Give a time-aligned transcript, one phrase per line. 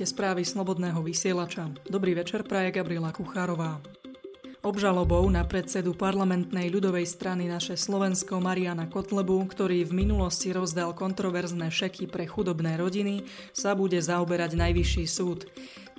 [0.00, 1.68] Počúvate správy Slobodného vysielača.
[1.84, 3.84] Dobrý večer, praje Gabriela Kuchárová.
[4.64, 11.68] Obžalobou na predsedu parlamentnej ľudovej strany naše Slovensko Mariana Kotlebu, ktorý v minulosti rozdal kontroverzné
[11.68, 15.44] šeky pre chudobné rodiny, sa bude zaoberať Najvyšší súd.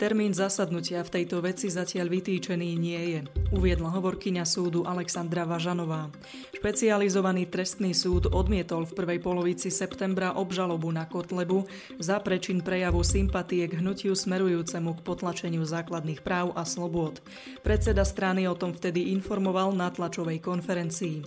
[0.01, 3.19] Termín zasadnutia v tejto veci zatiaľ vytýčený nie je,
[3.53, 6.09] uviedla hovorkyňa súdu Alexandra Važanová.
[6.57, 11.69] Špecializovaný trestný súd odmietol v prvej polovici septembra obžalobu na Kotlebu
[12.01, 17.21] za prečin prejavu sympatie k hnutiu smerujúcemu k potlačeniu základných práv a slobôd.
[17.61, 21.21] Predseda strany o tom vtedy informoval na tlačovej konferencii.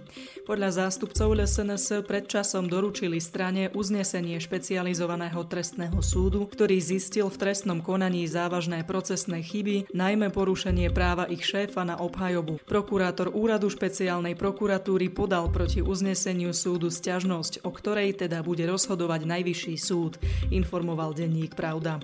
[0.51, 8.27] Podľa zástupcov LSNS predčasom doručili strane uznesenie špecializovaného trestného súdu, ktorý zistil v trestnom konaní
[8.27, 12.65] závažný závažné procesné chyby, najmä porušenie práva ich šéfa na obhajobu.
[12.65, 19.77] Prokurátor úradu špeciálnej prokuratúry podal proti uzneseniu súdu sťažnosť, o ktorej teda bude rozhodovať Najvyšší
[19.77, 20.17] súd,
[20.49, 22.01] informoval denník Pravda.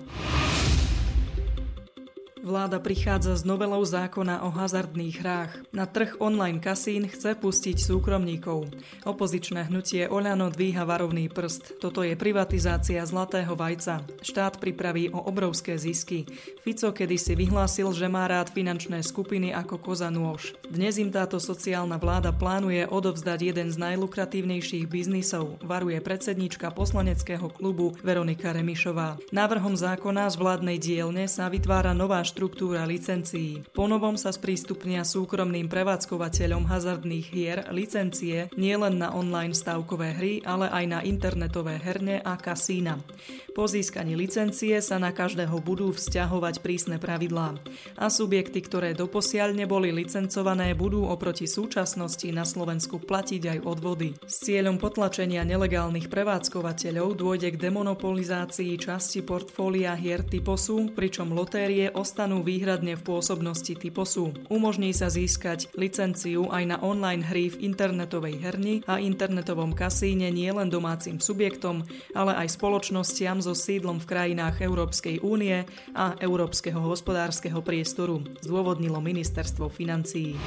[2.41, 5.51] Vláda prichádza s novelou zákona o hazardných hrách.
[5.69, 8.65] Na trh online kasín chce pustiť súkromníkov.
[9.05, 11.77] Opozičné hnutie Oľano dvíha varovný prst.
[11.77, 14.01] Toto je privatizácia zlatého vajca.
[14.25, 16.25] Štát pripraví o obrovské zisky.
[16.65, 20.57] Fico kedysi vyhlásil, že má rád finančné skupiny ako koza nôž.
[20.65, 27.93] Dnes im táto sociálna vláda plánuje odovzdať jeden z najlukratívnejších biznisov, varuje predsednička poslaneckého klubu
[28.01, 29.21] Veronika Remišová.
[29.29, 33.67] Návrhom zákona z vládnej dielne sa vytvára nová štruktúra licencií.
[33.75, 40.85] Ponovom sa sprístupnia súkromným prevádzkovateľom hazardných hier licencie nielen na online stavkové hry, ale aj
[40.87, 43.03] na internetové herne a kasína.
[43.51, 47.59] Po získaní licencie sa na každého budú vzťahovať prísne pravidlá.
[47.97, 54.15] A subjekty, ktoré doposiaľ neboli licencované, budú oproti súčasnosti na Slovensku platiť aj odvody.
[54.23, 62.20] S cieľom potlačenia nelegálnych prevádzkovateľov dôjde k demonopolizácii časti portfólia hier typosu, pričom lotérie ostanú
[62.21, 64.29] ostanú výhradne v pôsobnosti typosu.
[64.45, 70.69] Umožní sa získať licenciu aj na online hry v internetovej herni a internetovom kasíne nielen
[70.69, 71.81] domácim subjektom,
[72.13, 75.65] ale aj spoločnostiam so sídlom v krajinách Európskej únie
[75.97, 80.37] a Európskeho hospodárskeho priestoru, zdôvodnilo ministerstvo financií.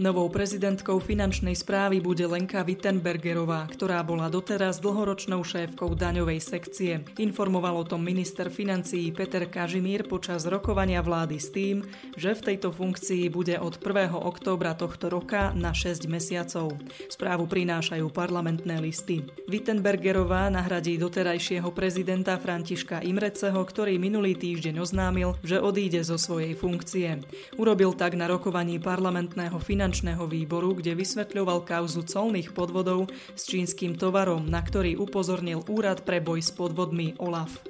[0.00, 7.04] Novou prezidentkou finančnej správy bude Lenka Wittenbergerová, ktorá bola doteraz dlhoročnou šéfkou daňovej sekcie.
[7.20, 11.84] Informoval o tom minister financií Peter Kažimír počas rokovania vlády s tým,
[12.16, 14.16] že v tejto funkcii bude od 1.
[14.16, 16.80] októbra tohto roka na 6 mesiacov.
[17.12, 19.28] Správu prinášajú parlamentné listy.
[19.52, 27.20] Wittenbergerová nahradí doterajšieho prezidenta Františka Imreceho, ktorý minulý týždeň oznámil, že odíde zo svojej funkcie.
[27.60, 33.98] Urobil tak na rokovaní parlamentného finančného finančného výboru, kde vysvetľoval kauzu colných podvodov s čínskym
[33.98, 37.69] tovarom, na ktorý upozornil Úrad pre boj s podvodmi OLAF.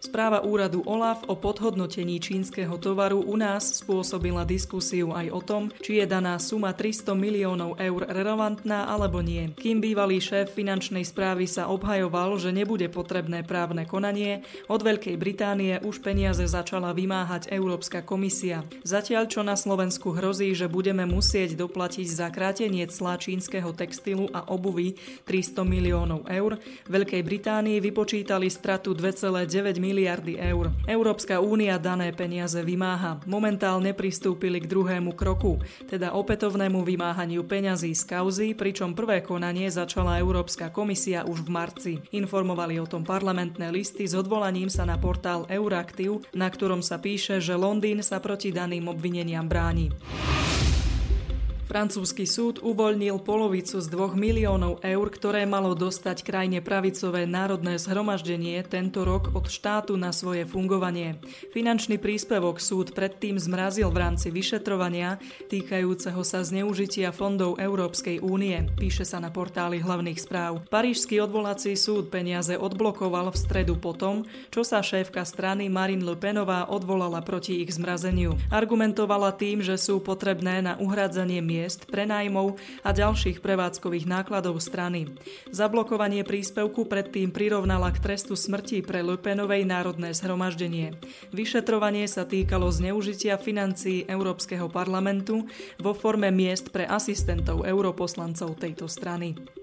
[0.00, 6.00] Správa úradu OLAF o podhodnotení čínskeho tovaru u nás spôsobila diskusiu aj o tom, či
[6.00, 9.52] je daná suma 300 miliónov eur relevantná alebo nie.
[9.60, 14.40] Kým bývalý šéf finančnej správy sa obhajoval, že nebude potrebné právne konanie,
[14.72, 18.64] od Veľkej Británie už peniaze začala vymáhať Európska komisia.
[18.80, 24.48] Zatiaľ, čo na Slovensku hrozí, že budeme musieť doplatiť za krátenie cla čínskeho textilu a
[24.48, 24.96] obuvy
[25.28, 26.56] 300 miliónov eur,
[26.88, 29.44] Veľkej Británii vypočítali stratu 2,9
[29.76, 30.70] miliónov miliardy eur.
[30.86, 33.18] Európska únia dané peniaze vymáha.
[33.26, 35.58] Momentálne pristúpili k druhému kroku,
[35.90, 41.92] teda opätovnému vymáhaniu peňazí z kauzy, pričom prvé konanie začala Európska komisia už v marci.
[42.14, 47.42] Informovali o tom parlamentné listy s odvolaním sa na portál Euraktiv, na ktorom sa píše,
[47.42, 49.90] že Londýn sa proti daným obvineniam bráni.
[51.70, 58.58] Francúzsky súd uvoľnil polovicu z 2 miliónov eur, ktoré malo dostať krajine pravicové národné zhromaždenie
[58.66, 61.22] tento rok od štátu na svoje fungovanie.
[61.54, 69.06] Finančný príspevok súd predtým zmrazil v rámci vyšetrovania týkajúceho sa zneužitia fondov Európskej únie, píše
[69.06, 70.66] sa na portáli hlavných správ.
[70.74, 76.66] Parížský odvolací súd peniaze odblokoval v stredu potom, čo sa šéfka strany Marine Le Penová
[76.66, 78.34] odvolala proti ich zmrazeniu.
[78.50, 85.12] Argumentovala tým, že sú potrebné na uhradzanie miest miest, prenajmov a ďalších prevádzkových nákladov strany.
[85.52, 90.96] Zablokovanie príspevku predtým prirovnala k trestu smrti pre Lupenovej národné zhromaždenie.
[91.36, 95.44] Vyšetrovanie sa týkalo zneužitia financií Európskeho parlamentu
[95.76, 99.59] vo forme miest pre asistentov europoslancov tejto strany.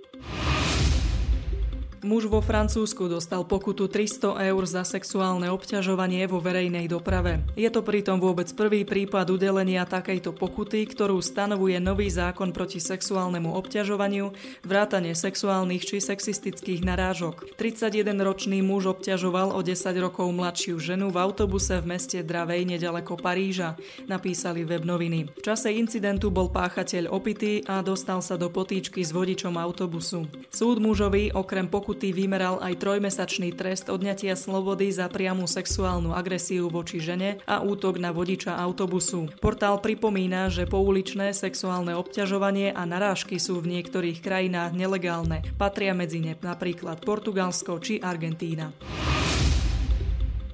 [2.08, 7.44] Muž vo Francúzsku dostal pokutu 300 eur za sexuálne obťažovanie vo verejnej doprave.
[7.60, 13.52] Je to pritom vôbec prvý prípad udelenia takejto pokuty, ktorú stanovuje nový zákon proti sexuálnemu
[13.52, 14.32] obťažovaniu,
[14.64, 17.60] vrátane sexuálnych či sexistických narážok.
[17.60, 23.76] 31-ročný muž obťažoval o 10 rokov mladšiu ženu v autobuse v meste Dravej nedaleko Paríža,
[24.08, 25.28] napísali web noviny.
[25.36, 30.24] V čase incidentu bol páchateľ opitý a dostal sa do potýčky s vodičom autobusu.
[30.48, 36.70] Súd mužovi okrem pokuty pokuty vymeral aj trojmesačný trest odňatia slobody za priamu sexuálnu agresiu
[36.70, 39.34] voči žene a útok na vodiča autobusu.
[39.42, 45.42] Portál pripomína, že pouličné sexuálne obťažovanie a narážky sú v niektorých krajinách nelegálne.
[45.58, 48.70] Patria medzi ne napríklad Portugalsko či Argentína.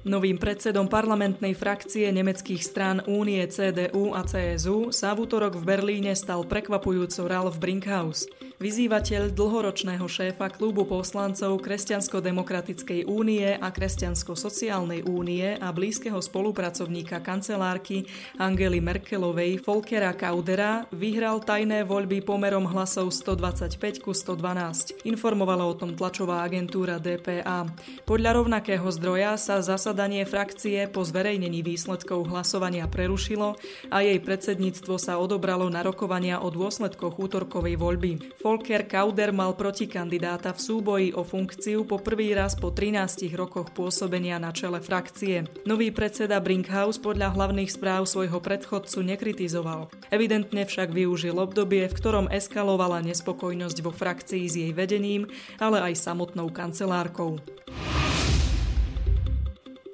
[0.04, 6.12] Novým predsedom parlamentnej frakcie nemeckých strán Únie CDU a CSU sa v útorok v Berlíne
[6.12, 8.28] stal prekvapujúco Ralf Brinkhaus.
[8.64, 18.08] Vyzývateľ dlhoročného šéfa klubu poslancov Kresťansko-demokratickej únie a Kresťansko-sociálnej únie a blízkeho spolupracovníka kancelárky
[18.40, 25.04] Angely Merkelovej Volkera Kaudera vyhral tajné voľby pomerom hlasov 125 ku 112.
[25.04, 27.68] Informovala o tom tlačová agentúra DPA.
[28.08, 33.60] Podľa rovnakého zdroja sa zasadanie frakcie po zverejnení výsledkov hlasovania prerušilo
[33.92, 38.40] a jej predsedníctvo sa odobralo na rokovania o dôsledkoch útorkovej voľby.
[38.54, 44.38] Volker Kauder mal protikandidáta v súboji o funkciu po prvý raz po 13 rokoch pôsobenia
[44.38, 45.42] na čele frakcie.
[45.66, 49.90] Nový predseda Brinkhaus podľa hlavných správ svojho predchodcu nekritizoval.
[50.14, 55.26] Evidentne však využil obdobie, v ktorom eskalovala nespokojnosť vo frakcii s jej vedením,
[55.58, 57.42] ale aj samotnou kancelárkou.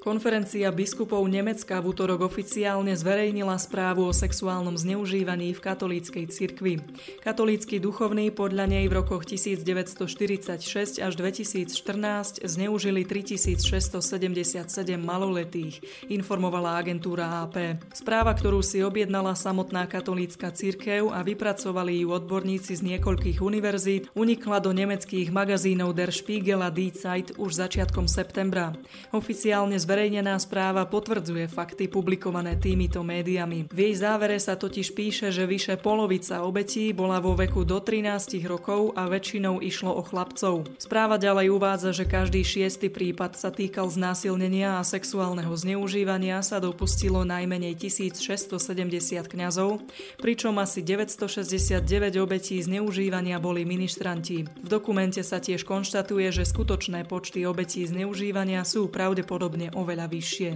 [0.01, 6.81] Konferencia biskupov Nemecka v útorok oficiálne zverejnila správu o sexuálnom zneužívaní v katolíckej cirkvi.
[7.21, 14.01] Katolícky duchovní podľa nej v rokoch 1946 až 2014 zneužili 3677
[14.97, 17.77] maloletých, informovala agentúra AP.
[17.93, 24.65] Správa, ktorú si objednala samotná katolícka cirkev a vypracovali ju odborníci z niekoľkých univerzít, unikla
[24.65, 28.73] do nemeckých magazínov Der Spiegel a Die Zeit už začiatkom septembra.
[29.13, 33.67] Oficiálne Zverejnená správa potvrdzuje fakty publikované týmito médiami.
[33.67, 38.39] V jej závere sa totiž píše, že vyše polovica obetí bola vo veku do 13
[38.47, 40.63] rokov a väčšinou išlo o chlapcov.
[40.79, 47.27] Správa ďalej uvádza, že každý šiestý prípad sa týkal znásilnenia a sexuálneho zneužívania sa dopustilo
[47.27, 48.47] najmenej 1670
[49.27, 49.83] kňazov,
[50.23, 51.83] pričom asi 969
[52.15, 54.47] obetí zneužívania boli ministranti.
[54.47, 60.49] V dokumente sa tiež konštatuje, že skutočné počty obetí zneužívania sú pravdepodobne oveľa vyššie.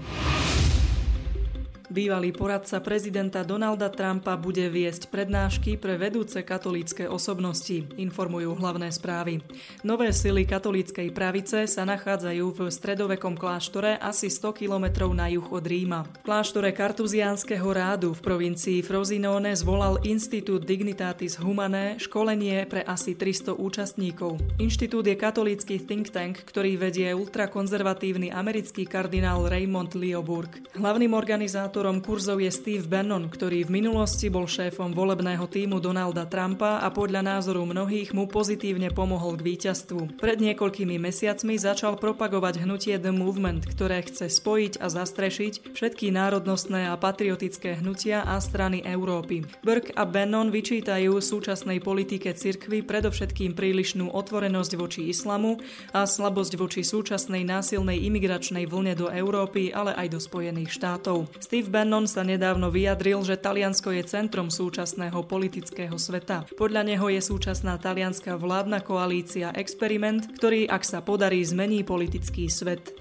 [1.95, 9.39] Bývalý poradca prezidenta Donalda Trumpa bude viesť prednášky pre vedúce katolícke osobnosti, informujú hlavné správy.
[9.79, 15.63] Nové sily katolíckej pravice sa nachádzajú v stredovekom kláštore asi 100 kilometrov na juh od
[15.63, 16.03] Ríma.
[16.19, 23.55] V kláštore Kartuziánskeho rádu v provincii Frosinone zvolal Institút Dignitatis Humanae školenie pre asi 300
[23.55, 24.43] účastníkov.
[24.59, 30.59] Inštitút je katolícky think tank, ktorý vedie ultrakonzervatívny americký kardinál Raymond Leoburg.
[30.75, 36.25] Hlavným organizátorom Organizátorom kurzov je Steve Bannon, ktorý v minulosti bol šéfom volebného týmu Donalda
[36.25, 40.17] Trumpa a podľa názoru mnohých mu pozitívne pomohol k víťazstvu.
[40.17, 46.89] Pred niekoľkými mesiacmi začal propagovať hnutie The Movement, ktoré chce spojiť a zastrešiť všetky národnostné
[46.89, 49.45] a patriotické hnutia a strany Európy.
[49.61, 55.61] Burke a Bannon vyčítajú súčasnej politike cirkvy predovšetkým prílišnú otvorenosť voči islamu
[55.93, 61.29] a slabosť voči súčasnej násilnej imigračnej vlne do Európy, ale aj do Spojených štátov.
[61.37, 66.47] Steve Bannon sa nedávno vyjadril, že Taliansko je centrom súčasného politického sveta.
[66.55, 72.95] Podľa neho je súčasná talianská vládna koalícia experiment, ktorý, ak sa podarí, zmení politický svet.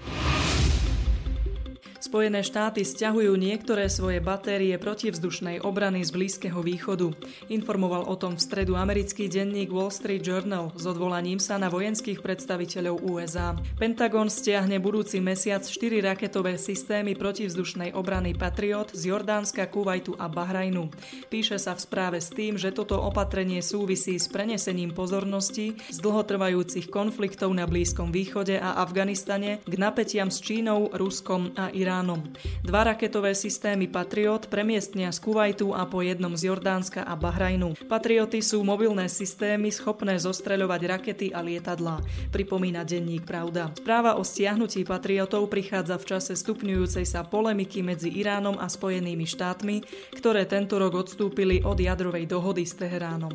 [2.05, 7.09] Spojené štáty stiahujú niektoré svoje batérie protivzdušnej obrany z Blízkeho východu.
[7.49, 12.21] Informoval o tom v stredu americký denník Wall Street Journal s odvolaním sa na vojenských
[12.21, 13.57] predstaviteľov USA.
[13.81, 20.93] Pentagon stiahne budúci mesiac 4 raketové systémy protivzdušnej obrany Patriot z Jordánska, Kuwaitu a Bahrajnu.
[21.33, 26.85] Píše sa v správe s tým, že toto opatrenie súvisí s prenesením pozornosti z dlhotrvajúcich
[26.93, 31.94] konfliktov na Blízkom východe a Afganistane k napätiam s Čínou, Ruskom a Iránom.
[31.95, 32.27] Iránom.
[32.59, 37.71] Dva raketové systémy Patriot premiestnia z Kuwaitu a po jednom z Jordánska a Bahrajnu.
[37.87, 42.03] Patrioty sú mobilné systémy schopné zostreľovať rakety a lietadlá,
[42.35, 43.71] pripomína denník Pravda.
[43.79, 49.79] Správa o stiahnutí Patriotov prichádza v čase stupňujúcej sa polemiky medzi Iránom a Spojenými štátmi,
[50.19, 53.31] ktoré tento rok odstúpili od jadrovej dohody s Teheránom.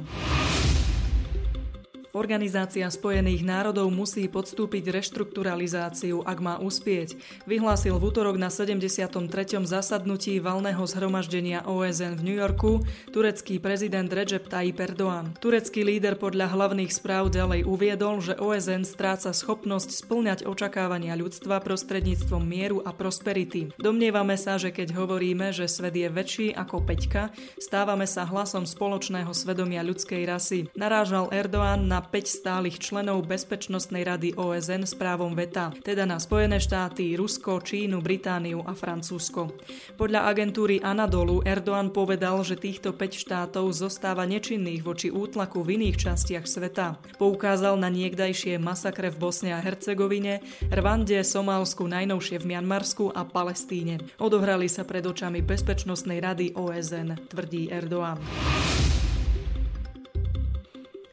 [2.10, 7.14] Organizácia Spojených národov musí podstúpiť reštrukturalizáciu, ak má uspieť.
[7.46, 9.14] Vyhlásil v útorok na 73.
[9.62, 12.82] zasadnutí valného zhromaždenia OSN v New Yorku
[13.14, 15.38] turecký prezident Recep Tayyip Erdoğan.
[15.38, 22.42] Turecký líder podľa hlavných správ ďalej uviedol, že OSN stráca schopnosť splňať očakávania ľudstva prostredníctvom
[22.42, 23.70] mieru a prosperity.
[23.78, 27.30] Domnievame sa, že keď hovoríme, že svet je väčší ako Peťka,
[27.62, 30.66] stávame sa hlasom spoločného svedomia ľudskej rasy.
[30.74, 36.56] Narážal Erdoğan na 5 stálych členov Bezpečnostnej rady OSN s právom veta, teda na Spojené
[36.56, 39.52] štáty, Rusko, Čínu, Britániu a Francúzsko.
[40.00, 45.96] Podľa agentúry Anadolu Erdoğan povedal, že týchto 5 štátov zostáva nečinných voči útlaku v iných
[46.08, 46.96] častiach sveta.
[47.18, 50.40] Poukázal na niekdajšie masakre v Bosne a Hercegovine,
[50.70, 53.98] Rwande, Somálsku, najnovšie v Mianmarsku a Palestíne.
[54.22, 58.20] Odohrali sa pred očami Bezpečnostnej rady OSN, tvrdí Erdoğan.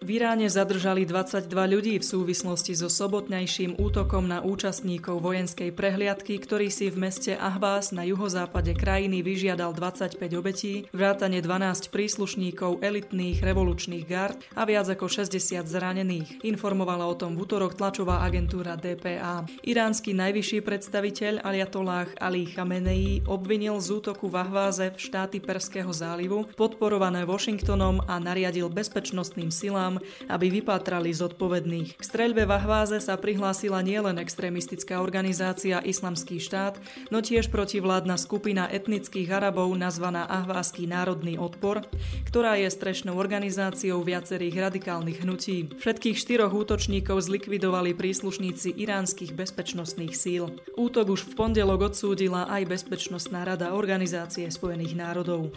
[0.07, 6.71] V Iráne zadržali 22 ľudí v súvislosti so sobotnejším útokom na účastníkov vojenskej prehliadky, ktorý
[6.71, 14.07] si v meste Ahvás na juhozápade krajiny vyžiadal 25 obetí, vrátane 12 príslušníkov elitných revolučných
[14.07, 16.39] gard a viac ako 60 zranených.
[16.39, 19.43] Informovala o tom v útorok tlačová agentúra DPA.
[19.67, 26.47] Iránsky najvyšší predstaviteľ Aliatolách Ali Khamenei obvinil z útoku v Ahváze v štáty Perského zálivu,
[26.55, 29.96] podporované Washingtonom a nariadil bezpečnostným silám
[30.29, 31.97] aby vypátrali zodpovedných.
[31.97, 38.67] K streľbe v Ahváze sa prihlásila nielen extrémistická organizácia Islamský štát, no tiež protivládna skupina
[38.67, 41.85] etnických Arabov nazvaná Ahvázský národný odpor,
[42.27, 45.71] ktorá je strešnou organizáciou viacerých radikálnych hnutí.
[45.79, 50.51] Všetkých štyroch útočníkov zlikvidovali príslušníci iránskych bezpečnostných síl.
[50.73, 55.53] Útok už v pondelok odsúdila aj Bezpečnostná rada Organizácie spojených národov.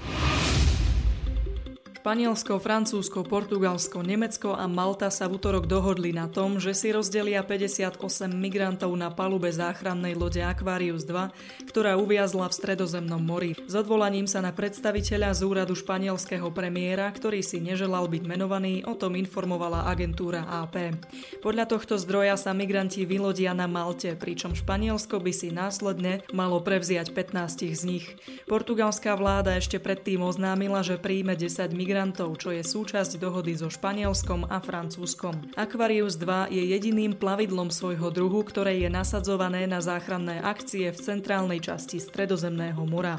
[2.00, 7.44] Španielsko, Francúzsko, Portugalsko, Nemecko a Malta sa v útorok dohodli na tom, že si rozdelia
[7.44, 8.00] 58
[8.32, 13.52] migrantov na palube záchrannej lode Aquarius 2, ktorá uviazla v Stredozemnom mori.
[13.68, 18.96] S odvolaním sa na predstaviteľa z úradu španielského premiéra, ktorý si neželal byť menovaný, o
[18.96, 20.96] tom informovala agentúra AP.
[21.44, 27.12] Podľa tohto zdroja sa migranti vylodia na Malte, pričom Španielsko by si následne malo prevziať
[27.12, 28.08] 15 z nich.
[28.48, 33.66] Portugalská vláda ešte predtým oznámila, že príjme 10 migrantov migrantov, čo je súčasť dohody so
[33.66, 35.58] Španielskom a Francúzskom.
[35.58, 41.58] Aquarius 2 je jediným plavidlom svojho druhu, ktoré je nasadzované na záchranné akcie v centrálnej
[41.58, 43.18] časti Stredozemného mora.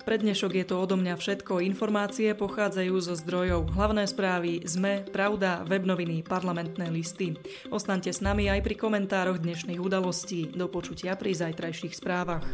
[0.00, 1.60] Pre dnešok je to odo mňa všetko.
[1.60, 7.36] Informácie pochádzajú zo zdrojov hlavné správy ZME, Pravda, webnoviny, parlamentné listy.
[7.68, 10.48] Ostaňte s nami aj pri komentároch dnešných udalostí.
[10.56, 12.48] Do počutia pri zajtrajších správach.